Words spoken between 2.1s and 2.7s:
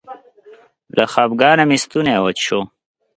وچ شو.